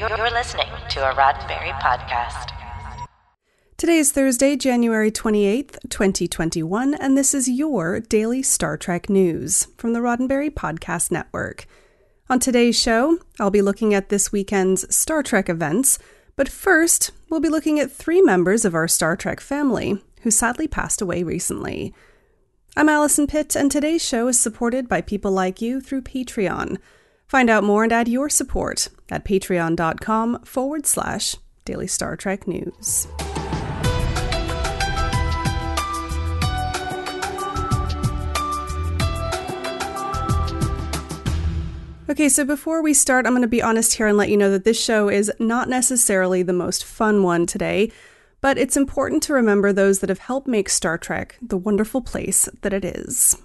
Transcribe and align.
You're 0.00 0.30
listening 0.30 0.64
to 0.92 1.10
a 1.10 1.14
Roddenberry 1.14 1.78
podcast. 1.78 2.56
Today 3.76 3.98
is 3.98 4.12
Thursday, 4.12 4.56
January 4.56 5.10
28th, 5.10 5.76
2021, 5.90 6.94
and 6.94 7.18
this 7.18 7.34
is 7.34 7.50
your 7.50 8.00
daily 8.00 8.42
Star 8.42 8.78
Trek 8.78 9.10
news 9.10 9.68
from 9.76 9.92
the 9.92 9.98
Roddenberry 9.98 10.48
Podcast 10.48 11.10
Network. 11.10 11.66
On 12.30 12.38
today's 12.38 12.80
show, 12.80 13.18
I'll 13.38 13.50
be 13.50 13.60
looking 13.60 13.92
at 13.92 14.08
this 14.08 14.32
weekend's 14.32 14.86
Star 14.94 15.22
Trek 15.22 15.50
events, 15.50 15.98
but 16.34 16.48
first, 16.48 17.10
we'll 17.28 17.40
be 17.40 17.50
looking 17.50 17.78
at 17.78 17.92
three 17.92 18.22
members 18.22 18.64
of 18.64 18.74
our 18.74 18.88
Star 18.88 19.16
Trek 19.16 19.38
family 19.38 20.02
who 20.22 20.30
sadly 20.30 20.66
passed 20.66 21.02
away 21.02 21.22
recently. 21.22 21.92
I'm 22.74 22.88
Allison 22.88 23.26
Pitt, 23.26 23.54
and 23.54 23.70
today's 23.70 24.02
show 24.02 24.28
is 24.28 24.40
supported 24.40 24.88
by 24.88 25.02
people 25.02 25.30
like 25.30 25.60
you 25.60 25.78
through 25.78 26.02
Patreon. 26.02 26.78
Find 27.26 27.50
out 27.50 27.64
more 27.64 27.84
and 27.84 27.92
add 27.92 28.08
your 28.08 28.30
support 28.30 28.88
at 29.10 29.24
patreon.com 29.24 30.42
forward 30.44 30.86
slash 30.86 31.36
daily 31.64 31.86
Star 31.86 32.16
Trek 32.16 32.46
news. 32.46 33.06
Okay, 42.10 42.28
so 42.28 42.44
before 42.44 42.82
we 42.82 42.92
start, 42.92 43.24
I'm 43.24 43.32
going 43.32 43.42
to 43.42 43.48
be 43.48 43.62
honest 43.62 43.94
here 43.94 44.08
and 44.08 44.16
let 44.18 44.30
you 44.30 44.36
know 44.36 44.50
that 44.50 44.64
this 44.64 44.82
show 44.82 45.08
is 45.08 45.30
not 45.38 45.68
necessarily 45.68 46.42
the 46.42 46.52
most 46.52 46.84
fun 46.84 47.22
one 47.22 47.46
today, 47.46 47.92
but 48.40 48.58
it's 48.58 48.76
important 48.76 49.22
to 49.22 49.32
remember 49.32 49.72
those 49.72 50.00
that 50.00 50.08
have 50.08 50.18
helped 50.18 50.48
make 50.48 50.68
Star 50.68 50.98
Trek 50.98 51.38
the 51.40 51.56
wonderful 51.56 52.00
place 52.00 52.48
that 52.62 52.72
it 52.72 52.84
is. 52.84 53.40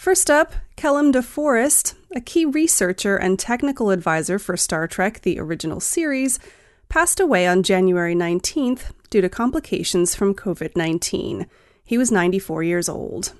First 0.00 0.30
up, 0.30 0.54
Kellam 0.78 1.12
DeForest, 1.12 1.92
a 2.16 2.22
key 2.22 2.46
researcher 2.46 3.18
and 3.18 3.38
technical 3.38 3.90
advisor 3.90 4.38
for 4.38 4.56
Star 4.56 4.88
Trek 4.88 5.20
the 5.20 5.38
original 5.38 5.78
series, 5.78 6.38
passed 6.88 7.20
away 7.20 7.46
on 7.46 7.62
January 7.62 8.14
19th 8.14 8.92
due 9.10 9.20
to 9.20 9.28
complications 9.28 10.14
from 10.14 10.34
COVID 10.34 10.74
19. 10.74 11.46
He 11.84 11.98
was 11.98 12.10
94 12.10 12.62
years 12.62 12.88
old. 12.88 13.34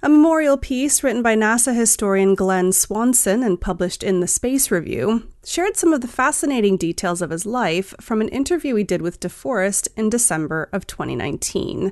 A 0.00 0.08
memorial 0.08 0.56
piece 0.56 1.02
written 1.02 1.22
by 1.24 1.34
NASA 1.34 1.74
historian 1.74 2.36
Glenn 2.36 2.70
Swanson 2.70 3.42
and 3.42 3.60
published 3.60 4.04
in 4.04 4.20
the 4.20 4.28
Space 4.28 4.70
Review 4.70 5.26
shared 5.44 5.76
some 5.76 5.92
of 5.92 6.02
the 6.02 6.06
fascinating 6.06 6.76
details 6.76 7.20
of 7.20 7.30
his 7.30 7.44
life 7.44 7.96
from 8.00 8.20
an 8.20 8.28
interview 8.28 8.76
he 8.76 8.84
did 8.84 9.02
with 9.02 9.18
DeForest 9.18 9.88
in 9.96 10.08
December 10.08 10.68
of 10.72 10.86
2019. 10.86 11.90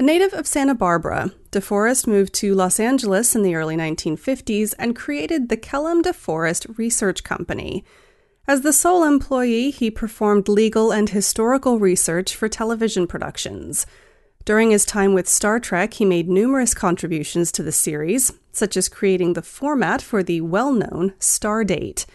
A 0.00 0.04
native 0.04 0.32
of 0.32 0.46
Santa 0.46 0.76
Barbara, 0.76 1.32
DeForest 1.50 2.06
moved 2.06 2.32
to 2.34 2.54
Los 2.54 2.78
Angeles 2.78 3.34
in 3.34 3.42
the 3.42 3.56
early 3.56 3.76
1950s 3.76 4.72
and 4.78 4.94
created 4.94 5.48
the 5.48 5.56
Kellam 5.56 6.02
DeForest 6.02 6.78
Research 6.78 7.24
Company. 7.24 7.84
As 8.46 8.60
the 8.60 8.72
sole 8.72 9.02
employee, 9.02 9.72
he 9.72 9.90
performed 9.90 10.46
legal 10.46 10.92
and 10.92 11.10
historical 11.10 11.80
research 11.80 12.36
for 12.36 12.48
television 12.48 13.08
productions. 13.08 13.86
During 14.44 14.70
his 14.70 14.84
time 14.84 15.14
with 15.14 15.28
Star 15.28 15.58
Trek, 15.58 15.94
he 15.94 16.04
made 16.04 16.28
numerous 16.28 16.74
contributions 16.74 17.50
to 17.50 17.64
the 17.64 17.72
series, 17.72 18.32
such 18.52 18.76
as 18.76 18.88
creating 18.88 19.32
the 19.32 19.42
format 19.42 20.00
for 20.00 20.22
the 20.22 20.40
well 20.42 20.72
known 20.72 21.14
Stardate. 21.18 22.06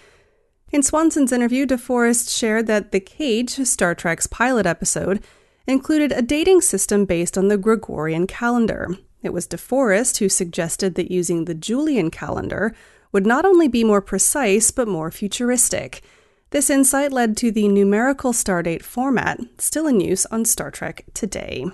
In 0.71 0.83
Swanson's 0.83 1.33
interview, 1.33 1.65
DeForest 1.65 2.33
shared 2.33 2.65
that 2.67 2.93
The 2.93 3.01
Cage, 3.01 3.55
Star 3.67 3.93
Trek's 3.93 4.25
pilot 4.25 4.65
episode, 4.65 5.21
included 5.67 6.11
a 6.11 6.21
dating 6.21 6.61
system 6.61 7.05
based 7.05 7.37
on 7.37 7.47
the 7.47 7.57
Gregorian 7.57 8.27
calendar. 8.27 8.97
It 9.21 9.31
was 9.31 9.47
DeForest 9.47 10.19
who 10.19 10.27
suggested 10.27 10.95
that 10.95 11.11
using 11.11 11.45
the 11.45 11.53
Julian 11.53 12.11
calendar 12.11 12.75
would 13.11 13.25
not 13.25 13.45
only 13.45 13.67
be 13.67 13.83
more 13.83 14.01
precise 14.01 14.71
but 14.71 14.87
more 14.87 15.11
futuristic. 15.11 16.01
This 16.49 16.69
insight 16.69 17.11
led 17.11 17.37
to 17.37 17.51
the 17.51 17.67
numerical 17.67 18.33
stardate 18.33 18.83
format, 18.83 19.39
still 19.57 19.87
in 19.87 19.99
use 19.99 20.25
on 20.27 20.45
Star 20.45 20.69
Trek 20.69 21.05
today. 21.13 21.65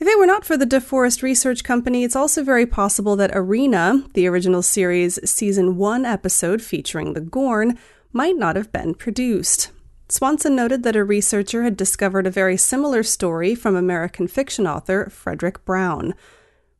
If 0.00 0.06
it 0.06 0.18
were 0.18 0.26
not 0.26 0.44
for 0.44 0.56
the 0.56 0.66
DeForest 0.66 1.22
Research 1.22 1.64
Company, 1.64 2.04
it's 2.04 2.16
also 2.16 2.44
very 2.44 2.66
possible 2.66 3.16
that 3.16 3.32
Arena, 3.34 4.04
the 4.14 4.28
original 4.28 4.62
series' 4.62 5.18
season 5.28 5.76
1 5.76 6.04
episode 6.04 6.62
featuring 6.62 7.12
the 7.12 7.20
Gorn, 7.20 7.76
might 8.12 8.36
not 8.36 8.56
have 8.56 8.72
been 8.72 8.94
produced. 8.94 9.70
Swanson 10.10 10.56
noted 10.56 10.82
that 10.84 10.96
a 10.96 11.04
researcher 11.04 11.64
had 11.64 11.76
discovered 11.76 12.26
a 12.26 12.30
very 12.30 12.56
similar 12.56 13.02
story 13.02 13.54
from 13.54 13.76
American 13.76 14.26
fiction 14.26 14.66
author 14.66 15.10
Fredric 15.10 15.64
Brown. 15.66 16.14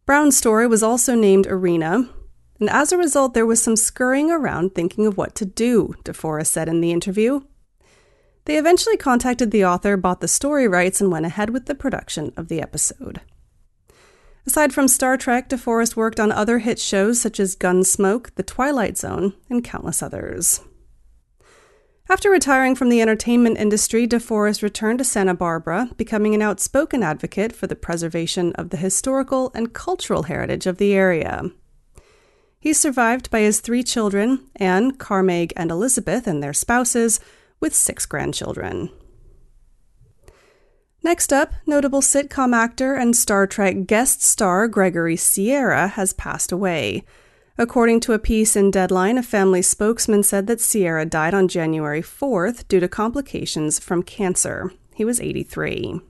Brown's 0.07 0.37
story 0.37 0.67
was 0.67 0.83
also 0.83 1.15
named 1.15 1.47
Arena, 1.47 2.09
and 2.59 2.71
as 2.71 2.91
a 2.91 2.97
result, 2.97 3.35
there 3.35 3.45
was 3.47 3.63
some 3.63 3.77
scurrying 3.77 4.31
around 4.31 4.75
thinking 4.75 5.07
of 5.07 5.19
what 5.19 5.35
to 5.35 5.45
do, 5.45 5.95
DeForest 6.05 6.47
said 6.47 6.69
in 6.69 6.81
the 6.81 6.91
interview. 6.91 7.41
They 8.47 8.57
eventually 8.57 8.97
contacted 8.97 9.51
the 9.51 9.65
author, 9.67 9.99
bought 9.99 10.23
the 10.23 10.29
story 10.29 10.67
rights, 10.67 11.03
and 11.03 11.13
went 11.13 11.27
ahead 11.27 11.51
with 11.51 11.67
the 11.67 11.75
production 11.75 12.33
of 12.35 12.49
the 12.49 12.63
episode. 12.63 13.21
Aside 14.47 14.73
from 14.73 14.89
Star 14.89 15.19
Trek, 15.19 15.51
DeForest 15.51 15.95
worked 15.95 16.19
on 16.19 16.33
other 16.33 16.61
hit 16.61 16.79
shows 16.79 17.21
such 17.21 17.39
as 17.39 17.55
Gunsmoke, 17.55 18.35
The 18.37 18.43
Twilight 18.43 18.97
Zone, 18.97 19.35
and 19.51 19.63
countless 19.63 20.03
others. 20.03 20.63
After 22.11 22.31
retiring 22.31 22.75
from 22.75 22.89
the 22.89 23.03
entertainment 23.03 23.59
industry, 23.59 24.09
DeForest 24.09 24.63
returned 24.63 24.99
to 24.99 25.05
Santa 25.05 25.35
Barbara, 25.35 25.91
becoming 25.99 26.35
an 26.35 26.41
outspoken 26.41 27.03
advocate 27.03 27.53
for 27.53 27.67
the 27.67 27.77
preservation 27.77 28.55
of 28.55 28.71
the 28.71 28.79
historical 28.79 29.53
and 29.55 29.75
cultural 29.75 30.23
heritage 30.23 30.67
of 30.67 30.79
the 30.79 30.95
area. 30.95 31.51
He's 32.59 32.81
survived 32.81 33.31
by 33.31 33.41
his 33.41 33.61
three 33.61 33.83
children, 33.83 34.47
Anne, 34.57 34.93
Carmeg, 34.93 35.53
and 35.55 35.71
Elizabeth, 35.71 36.27
and 36.27 36.43
their 36.43 36.55
spouses, 36.55 37.21
with 37.61 37.75
six 37.75 38.07
grandchildren. 38.07 38.91
Next 41.03 41.31
up, 41.31 41.53
notable 41.67 42.01
sitcom 42.01 42.55
actor 42.55 42.95
and 42.95 43.15
Star 43.15 43.47
Trek 43.47 43.87
guest 43.87 44.23
star 44.23 44.67
Gregory 44.67 45.17
Sierra 45.17 45.89
has 45.89 46.15
passed 46.15 46.53
away. 46.53 47.05
According 47.61 47.99
to 48.01 48.13
a 48.13 48.21
piece 48.21 48.55
in 48.55 48.71
Deadline, 48.71 49.19
a 49.19 49.23
family 49.23 49.63
spokesman 49.63 50.23
said 50.23 50.47
that 50.47 50.61
Sierra 50.61 51.05
died 51.05 51.35
on 51.35 51.49
January 51.49 52.01
4th 52.01 52.69
due 52.69 52.79
to 52.79 52.87
complications 52.87 53.81
from 53.81 54.05
cancer. 54.05 54.73
He 54.95 55.05
was 55.05 55.21
83. 55.21 56.01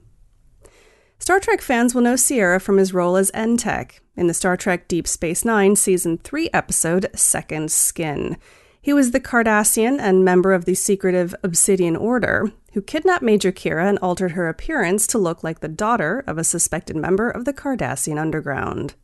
Star 1.19 1.41
Trek 1.41 1.63
fans 1.63 1.95
will 1.95 2.03
know 2.03 2.17
Sierra 2.17 2.61
from 2.61 2.77
his 2.77 2.93
role 2.93 3.17
as 3.17 3.31
Entek 3.31 4.01
in 4.15 4.27
the 4.27 4.35
Star 4.35 4.59
Trek 4.59 4.89
Deep 4.89 5.09
Space 5.09 5.43
Nine 5.43 5.75
Season 5.75 6.19
3 6.19 6.51
episode 6.53 7.09
Second 7.15 7.73
Skin. 7.73 8.37
He 8.83 8.93
was 8.93 9.13
the 9.13 9.21
Cardassian 9.21 9.99
and 9.99 10.27
member 10.27 10.53
of 10.53 10.67
the 10.67 10.75
secretive 10.75 11.35
Obsidian 11.43 11.97
Order, 11.97 12.53
who 12.75 12.83
kidnapped 12.83 13.23
Major 13.23 13.53
Kira 13.53 13.89
and 13.89 13.99
altered 14.01 14.33
her 14.33 14.49
appearance 14.49 15.07
to 15.09 15.19
look 15.19 15.43
like 15.43 15.61
the 15.61 15.69
daughter 15.69 16.23
of 16.27 16.37
a 16.37 16.45
suspected 16.45 16.97
member 16.97 17.31
of 17.31 17.47
the 17.47 17.55
Cardassian 17.55 18.19
Underground. 18.19 18.95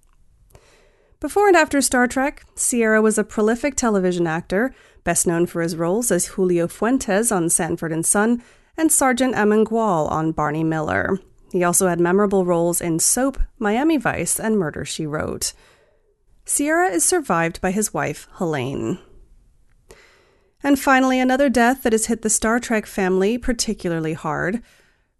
Before 1.25 1.49
and 1.49 1.57
after 1.57 1.81
Star 1.81 2.07
Trek, 2.07 2.45
Sierra 2.55 3.01
was 3.01 3.17
a 3.17 3.25
prolific 3.25 3.77
television 3.77 4.27
actor, 4.27 4.75
best 5.05 5.27
known 5.27 5.47
for 5.47 5.62
his 5.62 5.75
roles 5.75 6.11
as 6.11 6.27
Julio 6.27 6.69
Fuentes 6.69 7.33
on 7.33 7.49
Sanford 7.49 7.93
and 7.93 8.05
Son 8.05 8.43
and 8.77 8.93
Sergeant 8.93 9.35
Amengual 9.35 10.11
on 10.11 10.33
Barney 10.33 10.62
Miller. 10.62 11.19
He 11.51 11.65
also 11.65 11.89
had 11.89 11.99
memorable 11.99 12.45
roles 12.45 12.83
in 12.83 12.99
Soap, 12.99 13.41
Miami 13.59 13.97
Vice, 13.97 14.39
and 14.39 14.59
Murder, 14.59 14.85
She 14.85 15.07
Wrote. 15.07 15.55
Sierra 16.45 16.91
is 16.91 17.07
survived 17.07 17.59
by 17.62 17.71
his 17.71 17.95
wife, 17.95 18.29
Helene. 18.33 18.99
And 20.62 20.79
finally, 20.79 21.19
another 21.19 21.49
death 21.49 21.85
that 21.85 21.95
has 21.95 22.05
hit 22.05 22.21
the 22.21 22.29
Star 22.29 22.61
Trek 22.61 22.85
family 22.85 23.39
particularly 23.39 24.12
hard. 24.12 24.61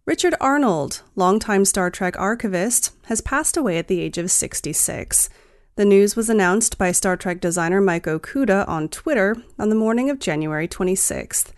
Richard 0.05 0.35
Arnold, 0.39 1.01
longtime 1.17 1.65
Star 1.65 1.89
Trek 1.91 2.15
archivist, 2.19 2.91
has 3.07 3.23
passed 3.23 3.57
away 3.57 3.79
at 3.79 3.89
the 3.89 4.03
age 4.03 4.19
of 4.19 4.31
66. 4.31 5.31
The 5.77 5.85
news 5.85 6.15
was 6.15 6.31
announced 6.31 6.79
by 6.79 6.93
Star 6.93 7.17
Trek 7.17 7.41
designer 7.41 7.81
Mike 7.81 8.05
Okuda 8.05 8.69
on 8.69 8.89
Twitter 8.89 9.37
on 9.59 9.71
the 9.71 9.75
morning 9.75 10.09
of 10.09 10.21
January 10.21 10.69
26th. 10.69 11.51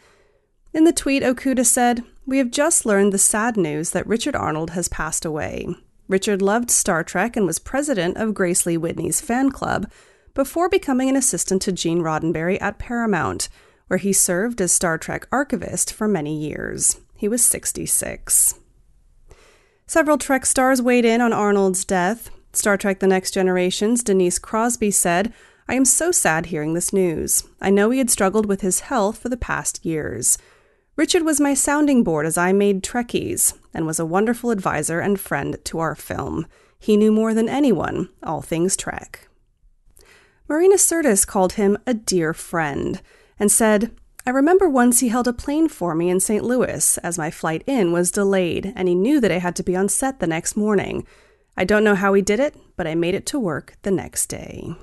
In 0.72 0.84
the 0.84 0.92
tweet, 0.92 1.22
Okuda 1.22 1.66
said, 1.66 2.02
We 2.24 2.38
have 2.38 2.50
just 2.50 2.86
learned 2.86 3.12
the 3.12 3.18
sad 3.18 3.58
news 3.58 3.90
that 3.90 4.06
Richard 4.06 4.34
Arnold 4.34 4.70
has 4.70 4.88
passed 4.88 5.26
away. 5.26 5.68
Richard 6.08 6.40
loved 6.40 6.70
Star 6.70 7.04
Trek 7.04 7.36
and 7.36 7.44
was 7.44 7.58
president 7.58 8.16
of 8.16 8.32
Grace 8.32 8.64
Lee 8.64 8.78
Whitney's 8.78 9.20
fan 9.20 9.50
club 9.50 9.90
before 10.32 10.70
becoming 10.70 11.10
an 11.10 11.16
assistant 11.16 11.60
to 11.62 11.72
Gene 11.72 12.00
Roddenberry 12.00 12.56
at 12.60 12.78
Paramount 12.78 13.50
where 13.88 13.98
he 13.98 14.12
served 14.12 14.60
as 14.60 14.72
Star 14.72 14.98
Trek 14.98 15.26
archivist 15.30 15.92
for 15.92 16.08
many 16.08 16.36
years. 16.36 17.00
He 17.16 17.28
was 17.28 17.44
66. 17.44 18.54
Several 19.86 20.18
Trek 20.18 20.44
stars 20.44 20.82
weighed 20.82 21.04
in 21.04 21.20
on 21.20 21.32
Arnold's 21.32 21.84
death. 21.84 22.30
Star 22.56 22.76
Trek 22.76 23.00
The 23.00 23.06
Next 23.06 23.32
Generation's 23.32 24.02
Denise 24.02 24.38
Crosby 24.38 24.90
said, 24.90 25.32
I 25.68 25.74
am 25.74 25.84
so 25.84 26.12
sad 26.12 26.46
hearing 26.46 26.74
this 26.74 26.92
news. 26.92 27.44
I 27.60 27.70
know 27.70 27.90
he 27.90 27.98
had 27.98 28.10
struggled 28.10 28.46
with 28.46 28.60
his 28.60 28.80
health 28.80 29.18
for 29.18 29.28
the 29.28 29.36
past 29.36 29.84
years. 29.84 30.38
Richard 30.96 31.22
was 31.22 31.40
my 31.40 31.54
sounding 31.54 32.02
board 32.02 32.24
as 32.24 32.38
I 32.38 32.52
made 32.52 32.82
Trekkies 32.82 33.54
and 33.74 33.84
was 33.84 33.98
a 33.98 34.06
wonderful 34.06 34.50
advisor 34.50 35.00
and 35.00 35.20
friend 35.20 35.58
to 35.64 35.78
our 35.78 35.94
film. 35.94 36.46
He 36.78 36.96
knew 36.96 37.12
more 37.12 37.34
than 37.34 37.48
anyone 37.48 38.08
all 38.22 38.42
things 38.42 38.76
Trek. 38.76 39.28
Marina 40.48 40.76
Sirtis 40.76 41.26
called 41.26 41.54
him 41.54 41.76
a 41.86 41.94
dear 41.94 42.32
friend. 42.32 43.02
and 43.38 43.52
said, 43.52 43.90
I 44.26 44.30
remember 44.30 44.68
once 44.68 45.00
he 45.00 45.08
held 45.08 45.28
a 45.28 45.32
plane 45.32 45.68
for 45.68 45.94
me 45.94 46.08
in 46.08 46.20
St. 46.20 46.42
Louis 46.42 46.98
as 46.98 47.18
my 47.18 47.30
flight 47.30 47.62
in 47.66 47.92
was 47.92 48.10
delayed 48.10 48.72
and 48.74 48.88
he 48.88 48.94
knew 48.94 49.20
that 49.20 49.30
I 49.30 49.38
had 49.38 49.54
to 49.56 49.62
be 49.62 49.76
on 49.76 49.88
set 49.88 50.18
the 50.18 50.26
next 50.26 50.56
morning. 50.56 51.06
I 51.56 51.64
don't 51.64 51.84
know 51.84 51.94
how 51.94 52.12
he 52.14 52.22
did 52.22 52.40
it, 52.40 52.56
but 52.76 52.86
I 52.86 52.94
made 52.94 53.14
it 53.14 53.26
to 53.26 53.40
work 53.40 53.74
the 53.82 53.90
next 53.90 54.26
day. 54.26 54.74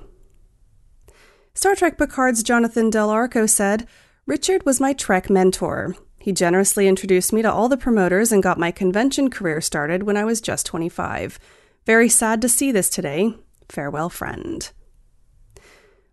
Star 1.54 1.76
Trek 1.76 1.96
Picard's 1.96 2.42
Jonathan 2.42 2.90
Del 2.90 3.10
Arco 3.10 3.46
said, 3.46 3.86
Richard 4.26 4.66
was 4.66 4.80
my 4.80 4.92
Trek 4.92 5.30
mentor. 5.30 5.94
He 6.18 6.32
generously 6.32 6.88
introduced 6.88 7.32
me 7.32 7.42
to 7.42 7.52
all 7.52 7.68
the 7.68 7.76
promoters 7.76 8.32
and 8.32 8.42
got 8.42 8.58
my 8.58 8.70
convention 8.70 9.30
career 9.30 9.60
started 9.60 10.02
when 10.02 10.16
I 10.16 10.24
was 10.24 10.40
just 10.40 10.66
25. 10.66 11.38
Very 11.86 12.08
sad 12.08 12.40
to 12.40 12.48
see 12.48 12.72
this 12.72 12.88
today. 12.88 13.34
Farewell, 13.68 14.08
friend. 14.08 14.70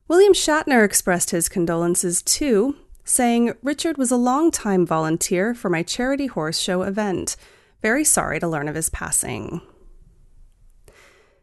William 0.08 0.34
Shatner 0.34 0.84
expressed 0.84 1.30
his 1.32 1.48
condolences 1.48 2.22
too, 2.22 2.76
saying, 3.06 3.54
Richard 3.64 3.98
was 3.98 4.12
a 4.12 4.18
long-time 4.18 4.86
volunteer 4.86 5.56
for 5.56 5.70
my 5.70 5.82
charity 5.82 6.28
horse 6.28 6.60
show 6.60 6.84
event. 6.84 7.38
Very 7.82 8.04
sorry 8.04 8.40
to 8.42 8.48
learn 8.48 8.68
of 8.68 8.76
his 8.76 8.90
passing. 8.90 9.62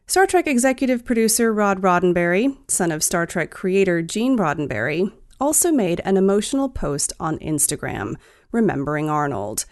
Star 0.08 0.26
Trek 0.26 0.46
executive 0.46 1.04
producer 1.04 1.52
Rod 1.52 1.82
Roddenberry, 1.82 2.56
son 2.66 2.90
of 2.92 3.04
Star 3.04 3.26
Trek 3.26 3.50
creator 3.50 4.00
Gene 4.00 4.38
Roddenberry, 4.38 5.12
also 5.38 5.70
made 5.70 6.00
an 6.02 6.16
emotional 6.16 6.70
post 6.70 7.12
on 7.20 7.38
Instagram, 7.40 8.14
remembering 8.50 9.10
Arnold. 9.10 9.66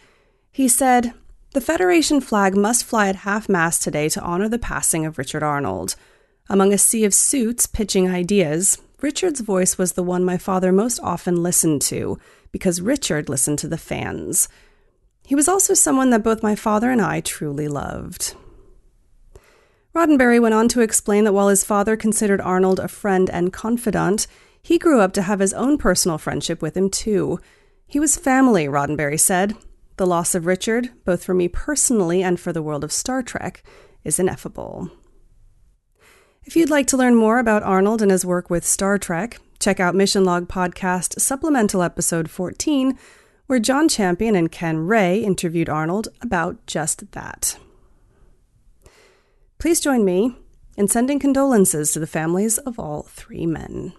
He 0.53 0.69
said, 0.69 1.15
The 1.55 1.63
Federation 1.63 2.21
flag 2.21 2.55
must 2.55 2.85
fly 2.85 3.09
at 3.09 3.17
half 3.17 3.49
mast 3.49 3.83
today 3.83 4.11
to 4.11 4.21
honor 4.21 4.47
the 4.47 4.59
passing 4.59 5.07
of 5.07 5.17
Richard 5.17 5.43
Arnold. 5.43 5.97
Among 6.51 6.71
a 6.71 6.77
sea 6.77 7.07
of 7.07 7.15
suits 7.15 7.65
pitching 7.65 8.11
ideas, 8.11 8.77
Richard's 9.01 9.41
voice 9.41 9.79
was 9.79 9.95
the 9.95 10.03
one 10.03 10.23
my 10.23 10.37
father 10.37 10.71
most 10.71 11.01
often 11.03 11.43
listened 11.43 11.81
to, 11.83 12.19
because 12.53 12.83
Richard 12.83 13.31
listened 13.31 13.59
to 13.61 13.69
the 13.69 13.79
fans. 13.79 14.51
He 15.25 15.35
was 15.35 15.49
also 15.49 15.73
someone 15.73 16.11
that 16.11 16.23
both 16.23 16.43
my 16.43 16.55
father 16.55 16.91
and 16.91 17.01
I 17.01 17.23
truly 17.23 17.69
loved. 17.69 18.35
Roddenberry 19.97 20.39
went 20.39 20.55
on 20.55 20.69
to 20.69 20.83
explain 20.83 21.25
that 21.25 21.33
while 21.33 21.49
his 21.49 21.65
father 21.65 21.97
considered 21.97 22.39
Arnold 22.43 22.79
a 22.79 22.87
friend 22.87 23.31
and 23.31 23.51
confidant, 23.51 24.27
he 24.63 24.77
grew 24.77 25.01
up 25.01 25.15
to 25.15 25.23
have 25.23 25.41
his 25.41 25.55
own 25.55 25.79
personal 25.79 26.19
friendship 26.19 26.61
with 26.61 26.77
him 26.77 26.91
too. 26.91 27.41
He 27.87 27.99
was 27.99 28.15
family, 28.15 28.67
Roddenberry 28.67 29.19
said. 29.19 29.57
The 29.97 30.07
loss 30.07 30.35
of 30.35 30.45
Richard, 30.45 30.91
both 31.07 31.25
for 31.25 31.33
me 31.33 31.49
personally 31.49 32.23
and 32.23 32.39
for 32.39 32.53
the 32.53 32.63
world 32.63 32.85
of 32.85 32.93
Star 32.93 33.23
Trek, 33.23 33.63
is 34.05 34.19
ineffable. 34.19 34.91
If 36.45 36.57
you'd 36.57 36.69
like 36.69 36.89
to 36.89 36.99
learn 36.99 37.15
more 37.15 37.39
about 37.39 37.63
Arnold 37.63 38.03
and 38.03 38.11
his 38.11 38.27
work 38.27 38.51
with 38.51 38.67
Star 38.67 38.99
Trek, 38.99 39.39
check 39.59 39.81
out 39.81 39.95
Mission 39.95 40.27
Log 40.27 40.47
Podcast 40.47 41.19
Supplemental 41.23 41.81
Episode 41.81 42.29
14, 42.29 42.99
where 43.47 43.59
John 43.59 43.89
Champion 43.89 44.37
and 44.37 44.53
Ken 44.53 44.77
Ray 44.77 45.21
interviewed 45.21 45.71
Arnold 45.71 46.09
about 46.21 46.67
just 46.67 47.13
that. 47.13 47.57
Please 49.59 49.81
join 49.81 50.05
me 50.05 50.37
in 50.77 50.89
sending 50.89 51.19
condolences 51.19 51.93
to 51.93 51.99
the 51.99 52.07
families 52.07 52.59
of 52.59 52.79
all 52.79 53.03
three 53.03 53.47
men. 53.47 53.95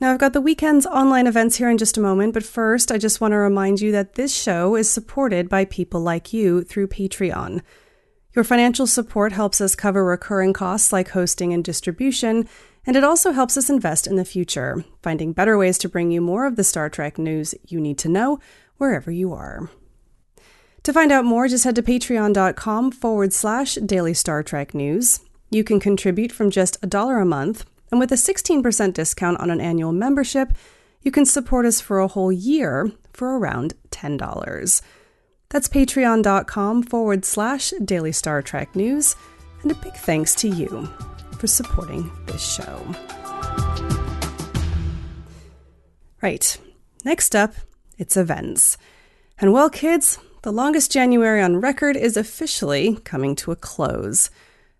Now, 0.00 0.12
I've 0.12 0.20
got 0.20 0.32
the 0.32 0.40
weekend's 0.40 0.86
online 0.86 1.26
events 1.26 1.56
here 1.56 1.70
in 1.70 1.78
just 1.78 1.96
a 1.96 2.00
moment, 2.00 2.34
but 2.34 2.44
first, 2.44 2.92
I 2.92 2.98
just 2.98 3.20
want 3.20 3.32
to 3.32 3.36
remind 3.36 3.80
you 3.80 3.92
that 3.92 4.14
this 4.14 4.34
show 4.34 4.76
is 4.76 4.90
supported 4.90 5.48
by 5.48 5.64
people 5.64 6.00
like 6.00 6.32
you 6.32 6.62
through 6.62 6.88
Patreon. 6.88 7.62
Your 8.34 8.44
financial 8.44 8.86
support 8.86 9.32
helps 9.32 9.60
us 9.60 9.76
cover 9.76 10.04
recurring 10.04 10.52
costs 10.52 10.92
like 10.92 11.10
hosting 11.10 11.52
and 11.52 11.64
distribution, 11.64 12.48
and 12.84 12.96
it 12.96 13.04
also 13.04 13.32
helps 13.32 13.56
us 13.56 13.70
invest 13.70 14.06
in 14.06 14.16
the 14.16 14.24
future, 14.24 14.84
finding 15.02 15.32
better 15.32 15.56
ways 15.56 15.78
to 15.78 15.88
bring 15.88 16.10
you 16.10 16.20
more 16.20 16.44
of 16.44 16.56
the 16.56 16.64
Star 16.64 16.90
Trek 16.90 17.16
news 17.16 17.54
you 17.66 17.80
need 17.80 17.96
to 17.98 18.08
know 18.08 18.40
wherever 18.76 19.10
you 19.10 19.32
are. 19.32 19.70
To 20.84 20.92
find 20.92 21.10
out 21.10 21.24
more, 21.24 21.48
just 21.48 21.64
head 21.64 21.76
to 21.76 21.82
patreon.com 21.82 22.90
forward 22.92 23.32
slash 23.32 23.76
daily 23.76 24.12
Star 24.12 24.42
Trek 24.42 24.74
news. 24.74 25.20
You 25.50 25.64
can 25.64 25.80
contribute 25.80 26.30
from 26.30 26.50
just 26.50 26.76
a 26.82 26.86
dollar 26.86 27.18
a 27.18 27.24
month, 27.24 27.64
and 27.90 27.98
with 27.98 28.12
a 28.12 28.16
16% 28.16 28.92
discount 28.92 29.40
on 29.40 29.48
an 29.48 29.62
annual 29.62 29.92
membership, 29.92 30.52
you 31.00 31.10
can 31.10 31.24
support 31.24 31.64
us 31.64 31.80
for 31.80 32.00
a 32.00 32.08
whole 32.08 32.30
year 32.30 32.92
for 33.14 33.38
around 33.38 33.72
$10. 33.92 34.82
That's 35.48 35.68
patreon.com 35.68 36.82
forward 36.82 37.24
slash 37.24 37.72
daily 37.82 38.12
Star 38.12 38.42
Trek 38.42 38.76
news, 38.76 39.16
and 39.62 39.72
a 39.72 39.76
big 39.76 39.94
thanks 39.94 40.34
to 40.34 40.48
you 40.48 40.86
for 41.38 41.46
supporting 41.46 42.12
this 42.26 42.46
show. 42.46 42.94
Right, 46.20 46.58
next 47.06 47.34
up, 47.34 47.54
it's 47.96 48.18
events. 48.18 48.76
And 49.38 49.54
well, 49.54 49.70
kids, 49.70 50.18
the 50.44 50.52
longest 50.52 50.92
January 50.92 51.40
on 51.40 51.56
record 51.56 51.96
is 51.96 52.18
officially 52.18 52.96
coming 52.96 53.34
to 53.34 53.50
a 53.50 53.56
close. 53.56 54.28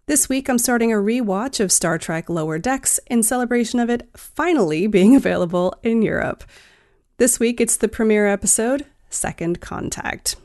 This 0.08 0.28
week, 0.28 0.50
I'm 0.50 0.58
starting 0.58 0.92
a 0.92 0.98
rewatch 0.98 1.60
of 1.60 1.72
Star 1.72 1.98
Trek 1.98 2.30
Lower 2.30 2.58
Decks 2.58 3.00
in 3.08 3.22
celebration 3.22 3.80
of 3.80 3.90
it 3.90 4.10
finally 4.18 4.88
being 4.88 5.16
available 5.18 5.76
in 5.84 6.02
Europe. 6.02 6.44
This 7.18 7.40
week, 7.40 7.62
it's 7.62 7.78
the 7.78 7.88
premiere 7.88 8.28
episode, 8.28 8.86
Second 9.10 9.62
Contact. 9.62 10.36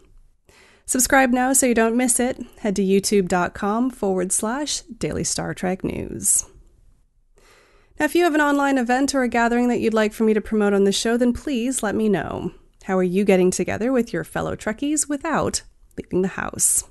Subscribe 0.85 1.31
now 1.31 1.55
so 1.55 1.67
you 1.67 1.75
don't 1.75 1.97
miss 1.97 2.21
it. 2.21 2.41
Head 2.61 2.77
to 2.77 2.83
youtube.com 2.83 3.91
forward 3.91 4.33
slash 4.33 4.81
daily 4.83 5.25
Star 5.25 5.55
Trek 5.55 5.83
news. 5.83 6.45
Now, 7.99 8.05
if 8.05 8.15
you 8.15 8.23
have 8.25 8.35
an 8.35 8.41
online 8.41 8.79
event 8.79 9.15
or 9.15 9.23
a 9.23 9.29
gathering 9.29 9.69
that 9.69 9.81
you'd 9.81 9.95
like 9.95 10.13
for 10.13 10.25
me 10.25 10.35
to 10.35 10.41
promote 10.41 10.73
on 10.73 10.85
the 10.85 10.93
show, 10.93 11.17
then 11.17 11.33
please 11.33 11.83
let 11.83 11.97
me 11.97 12.09
know. 12.09 12.53
How 12.85 12.97
are 12.97 13.03
you 13.03 13.25
getting 13.25 13.51
together 13.51 13.91
with 13.93 14.13
your 14.13 14.23
fellow 14.25 14.55
Trekkies 14.55 15.09
without 15.09 15.63
leaving 15.97 16.23
the 16.23 16.29
house? 16.29 16.85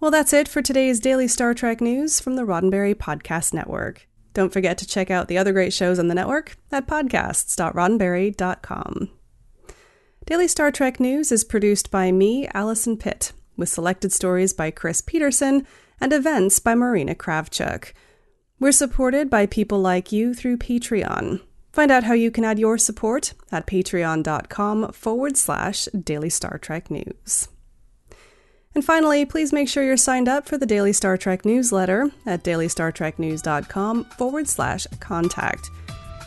Well, 0.00 0.10
that's 0.10 0.32
it 0.32 0.48
for 0.48 0.62
today's 0.62 0.98
daily 0.98 1.28
Star 1.28 1.52
Trek 1.54 1.80
news 1.80 2.18
from 2.18 2.34
the 2.36 2.42
Roddenberry 2.42 2.94
Podcast 2.94 3.54
Network. 3.54 4.08
Don't 4.34 4.52
forget 4.52 4.78
to 4.78 4.86
check 4.86 5.10
out 5.10 5.28
the 5.28 5.38
other 5.38 5.52
great 5.52 5.72
shows 5.72 5.98
on 5.98 6.08
the 6.08 6.14
network 6.14 6.56
at 6.72 6.86
podcasts.roddenberry.com. 6.86 9.10
Daily 10.24 10.48
Star 10.48 10.70
Trek 10.70 10.98
News 10.98 11.30
is 11.30 11.44
produced 11.44 11.90
by 11.90 12.10
me, 12.10 12.48
Allison 12.54 12.96
Pitt, 12.96 13.32
with 13.56 13.68
selected 13.68 14.12
stories 14.12 14.54
by 14.54 14.70
Chris 14.70 15.02
Peterson 15.02 15.66
and 16.00 16.10
events 16.12 16.58
by 16.58 16.74
Marina 16.74 17.14
Kravchuk. 17.14 17.92
We're 18.62 18.70
supported 18.70 19.28
by 19.28 19.46
people 19.46 19.80
like 19.80 20.12
you 20.12 20.34
through 20.34 20.58
Patreon. 20.58 21.40
Find 21.72 21.90
out 21.90 22.04
how 22.04 22.12
you 22.12 22.30
can 22.30 22.44
add 22.44 22.60
your 22.60 22.78
support 22.78 23.34
at 23.50 23.66
patreon.com 23.66 24.92
forward 24.92 25.36
slash 25.36 25.86
daily 25.86 26.30
Star 26.30 26.58
Trek 26.58 26.88
news. 26.88 27.48
And 28.72 28.84
finally, 28.84 29.24
please 29.24 29.52
make 29.52 29.68
sure 29.68 29.82
you're 29.82 29.96
signed 29.96 30.28
up 30.28 30.46
for 30.46 30.58
the 30.58 30.64
Daily 30.64 30.92
Star 30.92 31.16
Trek 31.16 31.44
newsletter 31.44 32.12
at 32.24 32.44
dailystartreknews.com 32.44 34.04
forward 34.04 34.48
slash 34.48 34.86
contact. 35.00 35.68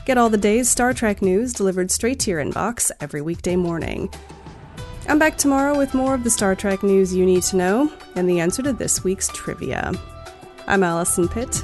Get 0.06 0.18
all 0.18 0.30
the 0.30 0.38
day's 0.38 0.68
Star 0.68 0.94
Trek 0.94 1.22
news 1.22 1.54
delivered 1.54 1.90
straight 1.90 2.20
to 2.20 2.32
your 2.32 2.44
inbox 2.44 2.92
every 3.00 3.22
weekday 3.22 3.56
morning. 3.56 4.14
I'm 5.08 5.20
back 5.20 5.38
tomorrow 5.38 5.78
with 5.78 5.94
more 5.94 6.14
of 6.14 6.26
the 6.26 6.30
Star 6.30 6.54
Trek 6.54 6.84
news 6.84 7.16
you 7.16 7.26
need 7.26 7.44
to 7.44 7.56
know 7.56 7.94
and 8.16 8.30
the 8.30 8.42
answer 8.42 8.62
to 8.64 8.74
this 8.74 9.06
week's 9.06 9.30
trivia. 9.30 9.94
I'm 10.68 10.84
Allison 10.84 11.30
Pitt. 11.30 11.64